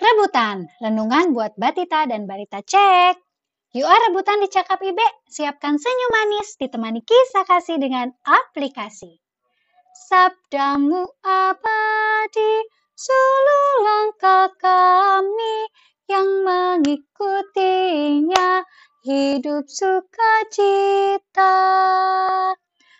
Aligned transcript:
Rebutan, 0.00 0.64
renungan 0.80 1.36
buat 1.36 1.52
Batita 1.60 2.08
dan 2.08 2.24
Barita 2.24 2.64
cek. 2.64 3.20
Yuk 3.76 3.84
ah, 3.84 4.00
rebutan 4.08 4.40
dicakap 4.40 4.80
Ibe, 4.80 5.04
siapkan 5.28 5.76
senyum 5.76 6.10
manis 6.10 6.56
ditemani 6.56 7.04
kisah 7.04 7.44
kasih 7.44 7.76
dengan 7.76 8.08
aplikasi. 8.24 9.20
Sabdamu 10.08 11.04
abadi, 11.20 12.52
seluruh 12.96 13.72
langkah 13.84 14.48
kami 14.56 15.68
yang 16.08 16.48
mengikutinya 16.48 18.64
hidup 19.04 19.68
sukacita. 19.68 21.52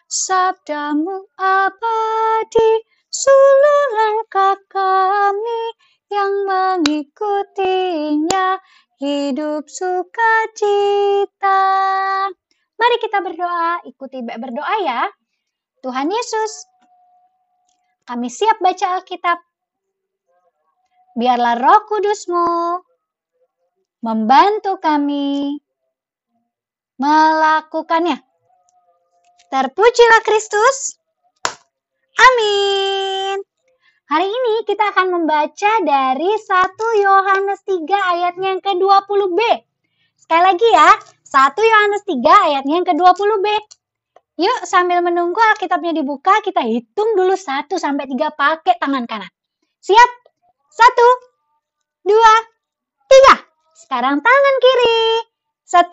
Sabdamu 0.05 1.33
abadi, 1.41 2.71
seluruh 3.09 3.85
langkah 3.97 4.61
mengikutinya 6.51 8.59
hidup 8.99 9.71
sukacita. 9.71 11.63
Mari 12.75 12.97
kita 12.99 13.23
berdoa, 13.23 13.87
ikuti 13.87 14.19
berdoa 14.25 14.77
ya. 14.83 15.07
Tuhan 15.81 16.11
Yesus, 16.11 16.67
kami 18.05 18.29
siap 18.29 18.61
baca 18.61 19.01
Alkitab. 19.01 19.39
Biarlah 21.17 21.57
roh 21.59 21.81
kudusmu 21.89 22.85
membantu 24.05 24.77
kami 24.81 25.61
melakukannya. 27.01 28.21
Terpujilah 29.51 30.23
Kristus. 30.23 31.01
Amin. 32.21 33.50
Hari 34.11 34.27
ini 34.27 34.67
kita 34.67 34.91
akan 34.91 35.23
membaca 35.23 35.73
dari 35.87 36.31
1 36.35 36.43
Yohanes 36.99 37.63
3 37.63 37.87
ayatnya 37.95 38.59
yang 38.59 38.59
ke-20b. 38.59 39.39
Sekali 40.19 40.43
lagi 40.51 40.67
ya, 40.67 40.99
1 41.31 41.55
Yohanes 41.55 42.03
3 42.03 42.19
ayatnya 42.19 42.83
yang 42.83 42.87
ke-20b. 42.91 43.47
Yuk 44.43 44.67
sambil 44.67 44.99
menunggu 44.99 45.39
Alkitabnya 45.39 45.95
dibuka, 45.95 46.43
kita 46.43 46.59
hitung 46.59 47.15
dulu 47.15 47.39
1 47.39 47.71
sampai 47.79 48.11
3 48.11 48.35
pakai 48.35 48.83
tangan 48.83 49.07
kanan. 49.07 49.31
Siap? 49.79 50.11
1, 50.75 52.11
2, 52.11 52.11
3. 52.11 53.47
Sekarang 53.79 54.19
tangan 54.19 54.55
kiri. 54.59 55.23
1, 55.71 55.87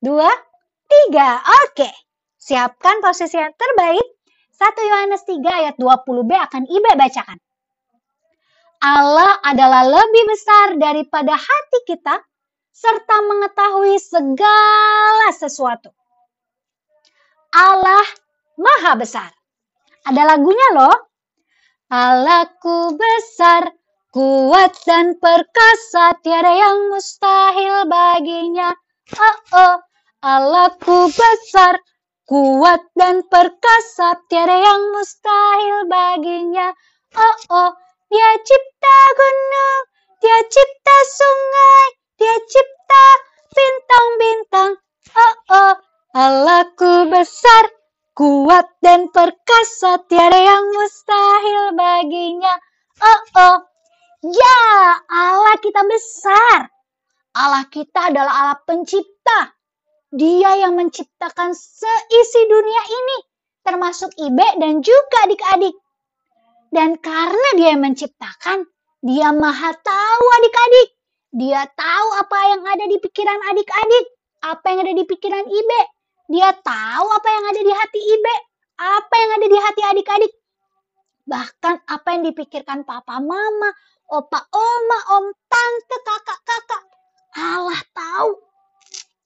2, 0.00 0.32
3. 1.12 1.28
Oke. 1.68 1.92
Siapkan 2.40 3.04
posisi 3.04 3.36
yang 3.36 3.52
terbaik 3.52 4.13
1 4.54 4.90
Yohanes 4.90 5.22
3 5.26 5.42
ayat 5.42 5.74
20b 5.82 6.30
akan 6.30 6.62
Ibe 6.70 6.92
bacakan. 6.94 7.38
Allah 8.84 9.40
adalah 9.42 9.82
lebih 9.82 10.24
besar 10.30 10.78
daripada 10.78 11.34
hati 11.34 11.78
kita 11.88 12.22
serta 12.70 13.16
mengetahui 13.24 13.96
segala 13.98 15.32
sesuatu. 15.34 15.90
Allah 17.54 18.06
maha 18.58 18.98
besar. 18.98 19.30
Ada 20.04 20.36
lagunya 20.36 20.68
loh. 20.74 20.96
Allahku 21.88 22.98
besar, 22.98 23.70
kuat 24.10 24.74
dan 24.84 25.16
perkasa, 25.22 26.18
tiada 26.20 26.50
yang 26.50 26.90
mustahil 26.90 27.86
baginya. 27.86 28.74
Oh 29.14 29.38
oh, 29.54 29.74
Allahku 30.20 31.08
besar, 31.14 31.78
Kuat 32.24 32.80
dan 32.96 33.20
perkasa, 33.28 34.16
tiada 34.32 34.56
yang 34.56 34.80
mustahil 34.96 35.84
baginya. 35.92 36.72
Oh 37.12 37.36
oh, 37.52 37.70
dia 38.08 38.30
cipta 38.40 38.96
gunung, 39.12 39.82
dia 40.24 40.40
cipta 40.48 40.96
sungai, 41.20 41.86
dia 42.16 42.36
cipta 42.48 43.04
bintang-bintang. 43.52 44.72
Oh 45.12 45.36
oh, 45.52 45.72
Allahku 46.16 47.12
besar, 47.12 47.68
kuat 48.16 48.72
dan 48.80 49.12
perkasa, 49.12 50.00
tiada 50.08 50.40
yang 50.40 50.64
mustahil 50.80 51.76
baginya. 51.76 52.56
Oh 53.04 53.20
oh, 53.36 53.56
ya 54.24 54.60
Allah 55.12 55.60
kita 55.60 55.84
besar. 55.92 56.72
Allah 57.36 57.68
kita 57.68 58.08
adalah 58.08 58.32
Allah 58.48 58.58
pencipta. 58.64 59.52
Dia 60.14 60.62
yang 60.62 60.78
menciptakan 60.78 61.58
seisi 61.58 62.42
dunia 62.46 62.82
ini, 62.86 63.18
termasuk 63.66 64.14
Ibe 64.14 64.46
dan 64.62 64.78
juga 64.78 65.26
adik-adik. 65.26 65.74
Dan 66.70 66.94
karena 67.02 67.48
dia 67.58 67.74
yang 67.74 67.82
menciptakan, 67.82 68.62
dia 69.02 69.34
maha 69.34 69.74
tahu 69.74 70.24
adik-adik. 70.38 70.88
Dia 71.34 71.66
tahu 71.66 72.08
apa 72.14 72.38
yang 72.46 72.62
ada 72.62 72.86
di 72.86 73.02
pikiran 73.02 73.42
adik-adik, 73.50 74.06
apa 74.46 74.66
yang 74.70 74.80
ada 74.86 74.94
di 74.94 75.02
pikiran 75.02 75.44
Ibe. 75.50 75.80
Dia 76.30 76.54
tahu 76.62 77.06
apa 77.10 77.28
yang 77.34 77.44
ada 77.50 77.60
di 77.66 77.72
hati 77.74 78.00
Ibe, 78.14 78.36
apa 78.78 79.14
yang 79.18 79.30
ada 79.34 79.46
di 79.50 79.58
hati 79.58 79.82
adik-adik. 79.82 80.32
Bahkan 81.26 81.90
apa 81.90 82.08
yang 82.14 82.22
dipikirkan 82.30 82.86
papa 82.86 83.18
mama, 83.18 83.74
opa 84.14 84.46
oma, 84.54 84.98
om 85.18 85.26
tante, 85.50 85.96
kakak 86.06 86.38
kakak. 86.46 86.82
Allah 87.34 87.82
tahu 87.90 88.53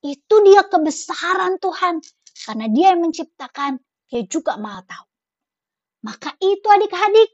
itu 0.03 0.35
dia 0.47 0.63
kebesaran 0.67 1.59
Tuhan. 1.59 2.01
Karena 2.47 2.67
dia 2.71 2.95
yang 2.95 3.03
menciptakan, 3.03 3.83
dia 4.07 4.23
juga 4.31 4.55
maha 4.57 4.87
tahu. 4.87 5.07
Maka 6.07 6.39
itu 6.39 6.67
adik-adik, 6.71 7.31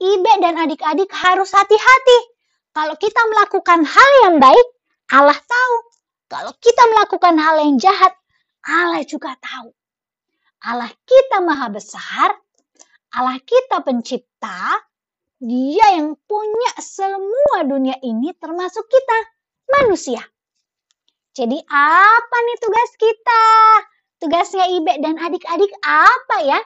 Ibe 0.00 0.32
dan 0.40 0.56
adik-adik 0.56 1.12
harus 1.12 1.52
hati-hati. 1.52 2.18
Kalau 2.72 2.96
kita 2.96 3.20
melakukan 3.28 3.84
hal 3.84 4.10
yang 4.24 4.40
baik, 4.40 4.66
Allah 5.12 5.36
tahu. 5.36 5.74
Kalau 6.30 6.52
kita 6.56 6.82
melakukan 6.88 7.36
hal 7.36 7.60
yang 7.60 7.76
jahat, 7.76 8.16
Allah 8.64 9.04
juga 9.04 9.36
tahu. 9.36 9.68
Allah 10.64 10.88
kita 11.04 11.44
maha 11.44 11.68
besar, 11.68 12.32
Allah 13.12 13.36
kita 13.44 13.84
pencipta, 13.84 14.80
dia 15.40 15.96
yang 15.96 16.16
punya 16.28 16.72
semua 16.80 17.64
dunia 17.64 17.96
ini 18.04 18.32
termasuk 18.36 18.84
kita, 18.88 19.18
manusia. 19.80 20.20
Jadi 21.30 21.58
apa 21.70 22.36
nih 22.42 22.58
tugas 22.58 22.90
kita? 22.98 23.46
Tugasnya 24.20 24.66
Ibe 24.66 24.98
dan 24.98 25.16
adik-adik 25.16 25.70
apa 25.86 26.36
ya? 26.42 26.60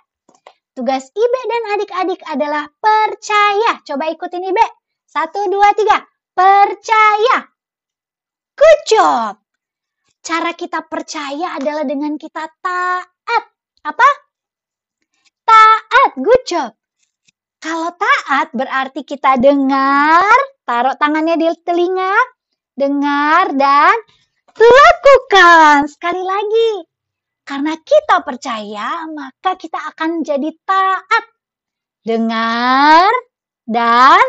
Tugas 0.72 1.06
Ibe 1.12 1.40
dan 1.46 1.62
adik-adik 1.76 2.20
adalah 2.26 2.64
percaya. 2.80 3.78
Coba 3.84 4.10
ikutin 4.10 4.42
Ibe. 4.50 4.66
Satu, 5.06 5.46
dua, 5.52 5.70
tiga. 5.76 6.02
Percaya. 6.34 7.46
Good 8.58 8.80
job. 8.90 9.38
Cara 10.24 10.50
kita 10.56 10.82
percaya 10.88 11.60
adalah 11.60 11.84
dengan 11.84 12.16
kita 12.18 12.48
taat. 12.58 13.44
Apa? 13.84 14.08
Taat. 15.44 16.10
Good 16.18 16.42
job. 16.48 16.72
Kalau 17.60 17.92
taat 17.94 18.50
berarti 18.50 19.04
kita 19.06 19.36
dengar, 19.38 20.34
taruh 20.66 20.96
tangannya 20.98 21.38
di 21.38 21.48
telinga, 21.62 22.12
dengar 22.74 23.54
dan 23.54 23.94
Lakukan 24.54 25.90
sekali 25.90 26.22
lagi. 26.22 26.86
Karena 27.44 27.74
kita 27.76 28.22
percaya, 28.22 29.04
maka 29.10 29.58
kita 29.58 29.76
akan 29.92 30.22
jadi 30.22 30.48
taat. 30.62 31.24
Dengar 32.06 33.10
dan 33.66 34.22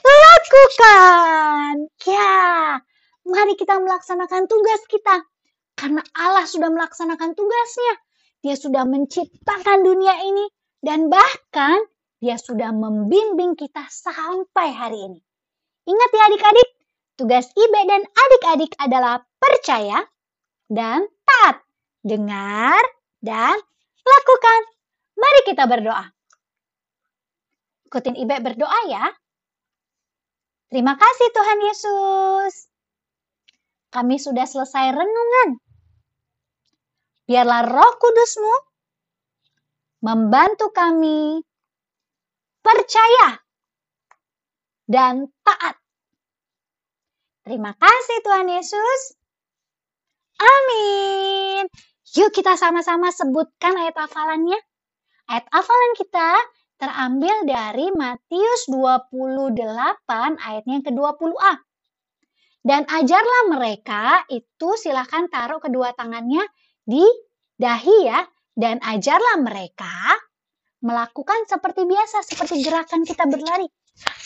lakukan. 0.00 1.90
Ya, 2.06 2.78
mari 3.26 3.54
kita 3.58 3.82
melaksanakan 3.82 4.46
tugas 4.46 4.80
kita. 4.86 5.26
Karena 5.74 6.06
Allah 6.14 6.46
sudah 6.46 6.70
melaksanakan 6.70 7.34
tugasnya. 7.34 7.94
Dia 8.46 8.54
sudah 8.54 8.86
menciptakan 8.86 9.82
dunia 9.82 10.22
ini. 10.22 10.46
Dan 10.78 11.10
bahkan 11.10 11.82
dia 12.22 12.38
sudah 12.38 12.70
membimbing 12.70 13.58
kita 13.58 13.82
sampai 13.90 14.70
hari 14.70 14.98
ini. 15.10 15.20
Ingat 15.90 16.10
ya 16.14 16.22
adik-adik, 16.30 16.68
tugas 17.18 17.50
Ibe 17.52 17.80
dan 17.90 18.06
adik-adik 18.06 18.72
adalah 18.78 19.26
percaya, 19.42 20.06
dan 20.70 21.02
taat. 21.26 21.60
Dengar 22.06 22.78
dan 23.18 23.58
lakukan. 24.06 24.60
Mari 25.18 25.40
kita 25.50 25.66
berdoa. 25.66 26.14
Ikutin 27.90 28.14
Ibe 28.14 28.38
berdoa 28.38 28.80
ya. 28.86 29.04
Terima 30.70 30.94
kasih 30.94 31.28
Tuhan 31.34 31.58
Yesus. 31.64 32.54
Kami 33.90 34.20
sudah 34.20 34.46
selesai 34.46 34.94
renungan. 34.94 35.58
Biarlah 37.26 37.66
roh 37.66 37.92
kudusmu 37.98 38.54
membantu 40.04 40.70
kami 40.70 41.42
percaya 42.62 43.42
dan 44.86 45.32
taat. 45.42 45.80
Terima 47.48 47.72
kasih 47.72 48.18
Tuhan 48.28 48.44
Yesus. 48.44 49.00
Amin. 50.36 51.64
Yuk 52.12 52.28
kita 52.28 52.60
sama-sama 52.60 53.08
sebutkan 53.08 53.72
ayat 53.72 53.96
hafalannya. 53.96 54.60
Ayat 55.32 55.48
hafalan 55.48 55.92
kita 55.96 56.36
terambil 56.76 57.48
dari 57.48 57.88
Matius 57.96 58.68
28 58.68 59.56
ayatnya 60.44 60.72
yang 60.76 60.84
ke-20a. 60.92 61.54
Dan 62.60 62.84
ajarlah 62.84 63.42
mereka, 63.48 64.28
itu 64.28 64.76
silahkan 64.76 65.24
taruh 65.32 65.56
kedua 65.56 65.96
tangannya 65.96 66.44
di 66.84 67.08
dahi 67.56 68.12
ya. 68.12 68.28
Dan 68.52 68.76
ajarlah 68.84 69.40
mereka 69.40 70.20
melakukan 70.84 71.48
seperti 71.48 71.88
biasa, 71.88 72.28
seperti 72.28 72.60
gerakan 72.60 73.08
kita 73.08 73.24
berlari. 73.24 73.72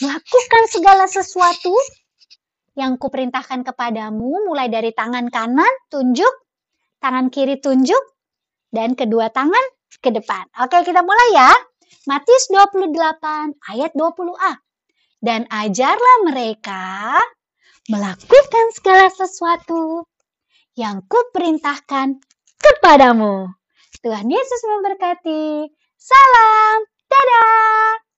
Lakukan 0.03 0.63
segala 0.75 1.07
sesuatu 1.07 1.71
yang 2.73 2.97
kuperintahkan 2.97 3.65
kepadamu, 3.69 4.49
mulai 4.49 4.73
dari 4.73 4.93
tangan 4.97 5.29
kanan 5.29 5.71
tunjuk, 5.93 6.33
tangan 7.01 7.29
kiri 7.29 7.61
tunjuk, 7.61 8.01
dan 8.73 8.97
kedua 8.97 9.29
tangan 9.29 9.63
ke 10.01 10.09
depan. 10.09 10.49
Oke, 10.65 10.81
kita 10.89 11.05
mulai 11.05 11.29
ya. 11.37 11.53
Matius 12.09 12.49
28 12.49 12.97
ayat 13.77 13.93
20a. 13.93 14.53
Dan 15.23 15.47
ajarlah 15.47 16.17
mereka 16.27 17.15
melakukan 17.87 18.67
segala 18.75 19.07
sesuatu 19.13 20.09
yang 20.75 21.05
kuperintahkan 21.07 22.19
kepadamu. 22.59 23.53
Tuhan 24.03 24.27
Yesus 24.27 24.61
memberkati. 24.67 25.71
Salam. 25.95 26.83
Dadah. 27.07 28.12